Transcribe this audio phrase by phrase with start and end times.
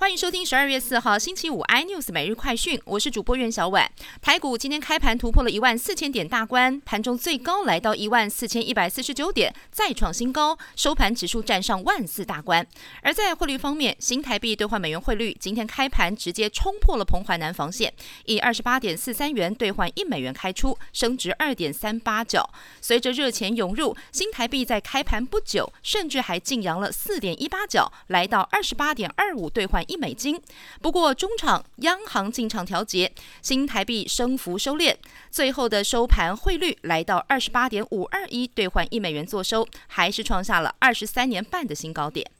[0.00, 3.90] 欢迎收听十二月四号星期五 iNews 每日快讯，我是主播苑小婉。
[4.22, 12.64] 台股今天开盘突破了一万四千点大关，盘中最高来到一万四千一百四十九点，再创新高，收盘指数站上万四大关。
[13.02, 17.92] 而在汇率方面，新台币兑换美元汇率今天开盘直接冲破了彭淮南防线，
[18.26, 22.48] 以二十八点四三元兑换一美元开出，升值二点三八角。
[22.80, 29.84] 随着热钱涌入，新台币在开盘不久，甚至还净扬了四点一八角，来到二十八点二五兑换。
[29.88, 30.40] 一美金，
[30.80, 34.94] 不过中场央行进场调节，新台币升幅收敛，
[35.30, 42.30] 最后的收盘汇率来到二十八点五二一兑换一美元做收，还是创下了二十三年半的新高点。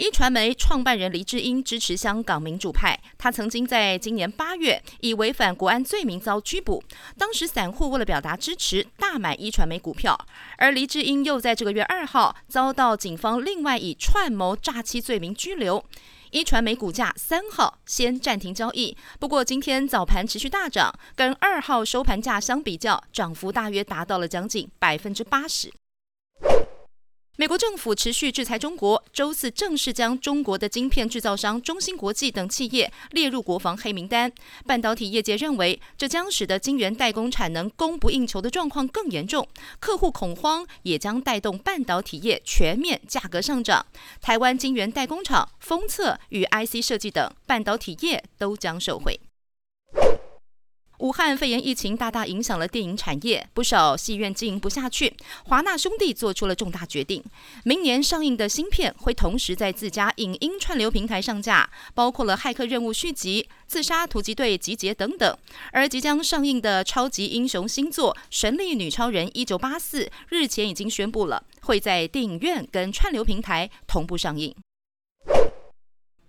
[0.00, 6.82] 一传媒创办人黎智英支持香港民主派，他曾经在今年八月以违反国安罪名遭拘捕。
[7.18, 10.18] 当时散户为了表达支持，大买一传媒股票。
[10.56, 15.84] 而黎智英又在这个月二号遭到警方另外以串谋诈欺罪名拘留。
[16.30, 25.70] 一传媒股价三号先暂停交易，不过今天早盘持续大涨，跟二号收盘价相比较，涨幅大约达到了将近百分之八十。
[27.40, 34.30] 美国政府持续制裁中国，周四正式将中国的晶片制造商中芯国际等企业列入国防黑名单。
[34.66, 43.86] 半导体业界认为，这将使得晶圆代工产能供不应求的状况更严重，客户恐慌也将带动半导体业全面价格上涨。
[44.20, 49.18] 台湾晶圆代工厂、封测与 IC 设计等半导体业都将受惠。
[51.00, 55.14] 武汉肺炎疫情大大影响了电影产业，不少戏院经营不下去。
[55.46, 57.24] 华纳兄弟做出了重大决定，
[57.64, 65.34] 明年上映的新片会同时在自家影音串流平台上架，包括了《骇客任务》续集、《自杀突击队集结》等等。
[65.72, 74.54] 而即将上映的超级英雄新作《神力女超人一九八四》，日前已经宣布了会在电影院跟串流平台同步上映。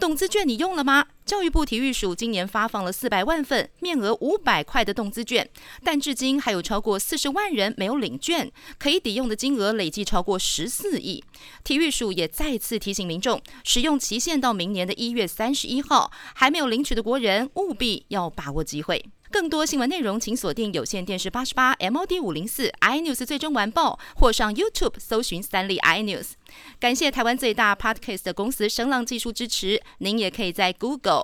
[0.00, 1.06] 动资券你用了吗？
[1.26, 5.48] 教育部体育署今年发放了四百万份面额五百块的动资券，
[5.82, 11.24] 但至今还有超过四十万人没有领券，可以抵用的金额累计超过十四亿。
[11.64, 19.02] 体育署也再次提醒民众，使用期限到明年的一月三十一号，还没有领取的国人务必要把握机会。
[19.30, 26.34] 更多新闻内容，请锁定有线电视八十八 MOD 五零四 iNews 最终完爆，或上 YouTube 搜寻三立 iNews。
[26.78, 29.82] 感谢台湾最大 Podcast 公司声浪技术支持。
[29.98, 31.23] 您也可以在 Google、